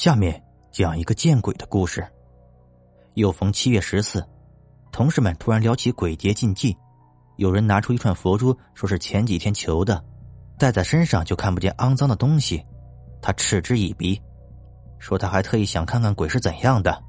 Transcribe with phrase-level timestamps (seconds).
[0.00, 2.06] 下面讲一个见鬼的故事。
[3.14, 4.24] 又逢七月十四，
[4.92, 6.76] 同事们突然聊起鬼节禁忌，
[7.34, 10.00] 有人拿出一串佛珠，说是前几天求的，
[10.56, 12.64] 戴在身上就看不见肮脏的东西。
[13.20, 14.22] 他嗤之以鼻，
[15.00, 17.02] 说他还特意想看看鬼是怎样的。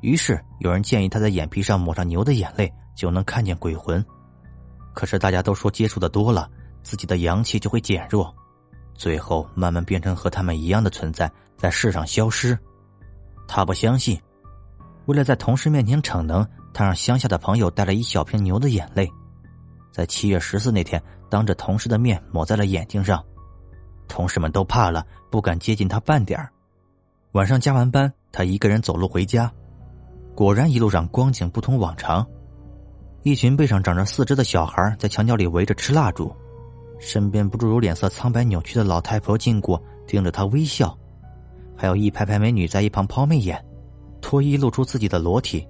[0.00, 4.00] 于是有人建议他在眼皮上抹上牛的眼泪，就能看见鬼魂。
[4.94, 6.48] 可是大家都说接触的多了，
[6.84, 8.32] 自己的阳气就会减弱。
[8.94, 12.58] 最后慢慢变成和他们一样的存在，在世上消失。
[13.48, 14.20] 他不相信，
[15.06, 19.10] 为了在同事面前逞能，他让乡下的朋友带了一小瓶牛的眼泪，
[19.92, 23.24] 在七月十四那天，当着同事的面抹在了眼睛上。
[24.08, 26.48] 同事们都怕了，不敢接近他半点儿。
[27.32, 29.52] 晚上加完班，他一个人走路回家，
[30.34, 32.26] 果然一路上光景不同往常，
[33.22, 36.34] 一群背上长着四肢的小孩在墙角里围着吃蜡烛。
[36.98, 40.96] 身边不住有脸色苍白扭曲的老太婆经过，盯着他微笑，
[41.76, 43.62] 还有一排排美女在一旁抛媚眼，
[44.20, 45.66] 脱衣露出自己的裸体，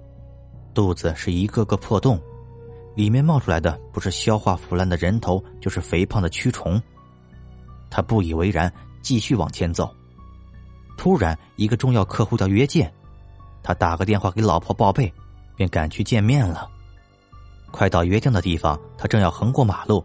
[0.73, 2.19] 肚子是一个个破洞，
[2.95, 6.81] 里面冒出来的不是消化腐烂的人头，就是肥胖的蛆虫。
[7.89, 9.93] 他不以为然，继续往前走。
[10.97, 12.91] 突然，一个重要客户要约见，
[13.61, 15.13] 他打个电话给老婆报备，
[15.55, 16.69] 便赶去见面了。
[17.69, 20.03] 快到约定的地方，他正要横过马路。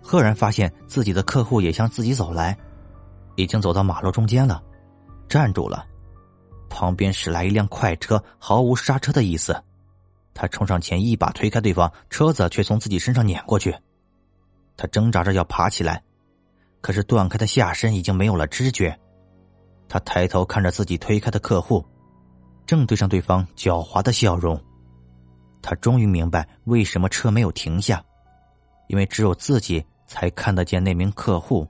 [0.00, 2.56] 赫然发现自己的客户也向自己走来，
[3.34, 4.62] 已经走到马路中间了，
[5.28, 5.86] 站住了。
[6.68, 9.62] 旁边驶来一辆快车，毫无刹车的意思。
[10.34, 13.74] 他冲上前，一把推开对方，车子却从自己身上碾过去。
[14.76, 16.02] 他挣扎着要爬起来，
[16.80, 18.98] 可是断开的下身已经没有了知觉。
[19.88, 21.84] 他抬头看着自己推开的客户，
[22.66, 24.60] 正对上对方狡猾的笑容。
[25.62, 28.04] 他终于明白为什么车没有停下，
[28.88, 29.84] 因为只有自己。
[30.08, 31.66] 才看得见那名客户，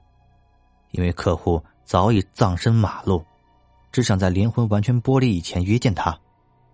[0.91, 3.25] 因为客户早已葬身马路，
[3.91, 6.19] 只想在灵魂完全剥离以前约见他，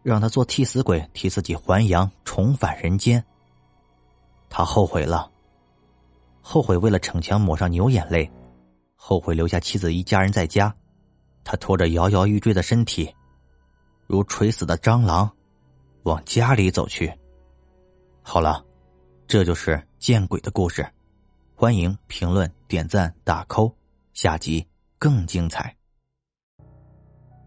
[0.02, 3.24] 让他做替死鬼，替自己还阳，重返人间。
[4.50, 5.31] 他后悔了，
[6.41, 8.29] 后悔为了逞强抹上牛眼泪，
[8.96, 10.73] 后悔留下妻子一家人在家，
[11.44, 13.13] 他拖着摇摇欲坠的身体，
[14.06, 15.31] 如垂死的蟑螂，
[16.03, 17.12] 往家里走去。
[18.22, 18.63] 好了，
[19.28, 20.85] 这就是见鬼的故事。
[21.56, 23.73] 欢迎评论、点赞、打 call，
[24.13, 24.68] 下集
[25.00, 25.73] 更精彩。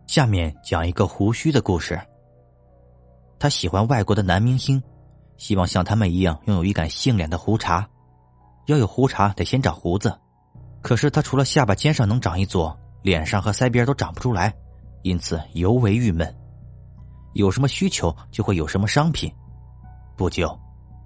[0.07, 2.01] 下面讲一个胡须的故事。
[3.39, 4.83] 他喜欢外国的男明星，
[5.37, 7.87] 希望像他们一样拥有一杆杏脸的胡茬。
[8.67, 10.17] 要有胡茬，得先长胡子。
[10.81, 14.55] 可是他除了下巴尖上能长一撮，脸上和腮边都长不出来，
[15.03, 16.33] 因此尤为郁闷。
[17.35, 19.33] 有什么需求，就会有什么商品。
[20.17, 20.59] 不久，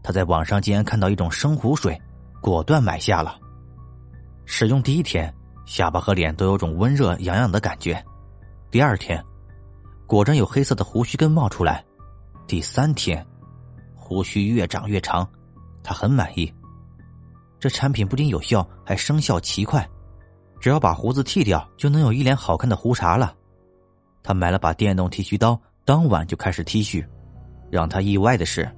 [0.03, 2.00] 他在网上竟然看到一种生胡水。
[2.41, 3.38] 果断买下了。
[4.47, 5.31] 使用第一天，
[5.67, 8.03] 下巴和脸都有种温热痒痒的感觉。
[8.70, 9.20] 第二天，
[10.06, 11.84] 果真有黑色的胡须根冒出来。
[12.47, 13.26] 第三天，
[13.97, 15.28] 胡须越长越长，
[15.82, 16.53] 他很满意。
[17.58, 19.84] 这产品不仅有效，还生效奇快。
[20.60, 23.34] 只要把胡子剃掉，就能有一脸好看的胡茬了。
[24.22, 27.04] 他买了把电动剃须刀，当晚就开始剃须。
[27.72, 28.70] 让他意外的是，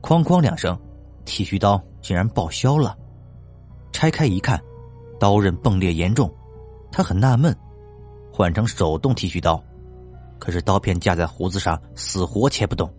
[0.00, 0.78] 哐哐两声。
[1.24, 2.96] 剃须刀竟然报销了，
[3.90, 4.62] 拆开一看，
[5.18, 6.32] 刀刃崩裂严重，
[6.92, 7.56] 他很纳闷。
[8.36, 9.62] 换成手动剃须刀，
[10.40, 12.92] 可是刀片架在胡子上，死活切不动。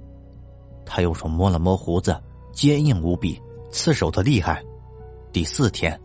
[0.85, 2.18] 他用手摸了摸胡子，
[2.53, 3.38] 坚硬无比，
[3.69, 4.63] 刺手的厉害。
[5.34, 6.00] 第四天，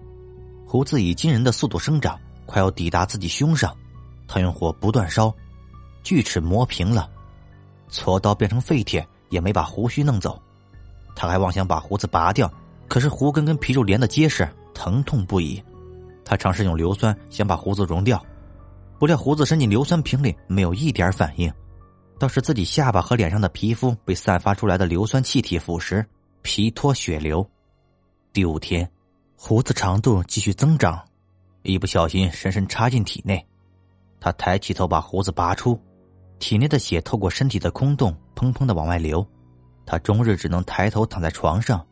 [0.67, 3.73] 胡子以惊人的速度生长，快要抵达自己胸上。
[4.27, 5.33] 他用火不断烧，
[6.03, 7.09] 锯齿磨平了，
[7.89, 10.43] 锉刀变成废铁，也没把胡须弄走。
[11.15, 12.53] 他还妄想把胡子拔掉，
[12.89, 15.63] 可是胡根跟皮肉连得结实，疼痛不已。
[16.25, 18.21] 他尝试用硫酸想把胡子溶掉，
[19.01, 21.51] 不料胡子伸进硫酸瓶里没有一点反应，
[22.19, 26.05] 倒是自己下巴和脸上的皮肤被散发出来的硫酸气体腐蚀，
[26.43, 27.49] 皮脱血流。
[28.31, 28.87] 第五天，
[29.35, 31.03] 胡子长度继续增长，
[31.63, 33.43] 一不小心深深插进体内。
[34.21, 35.81] 他抬起头把胡子拔出，
[36.39, 39.27] 体内的血透过身体的空洞砰砰的往外流。
[39.87, 41.83] 他终日只能抬头躺在床上，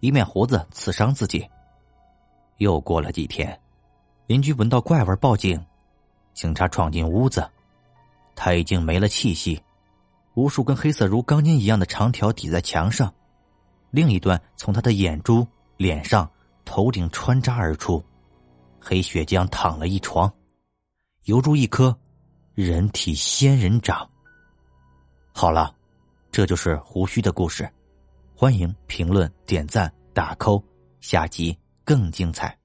[0.00, 1.42] 以免胡子刺伤自己。
[2.58, 3.58] 又过了几天，
[4.26, 5.58] 邻居闻到怪味报警，
[6.40, 7.46] 警察闯进屋子，
[8.34, 9.62] 他已经没了气息，
[10.32, 13.12] 无数根黑色如钢筋一样的长条抵在墙上，
[13.90, 15.46] 另一端从他的眼珠、
[15.76, 16.26] 脸上、
[16.64, 18.02] 头顶穿扎而出，
[18.80, 20.32] 黑血浆淌了一床，
[21.24, 21.94] 犹如一颗
[22.54, 24.08] 人体仙人掌。
[25.34, 25.76] 好了。
[26.32, 27.68] 这就是胡须的故事，
[28.34, 30.62] 欢迎评论、点赞、打 call，
[31.00, 32.59] 下集更精彩。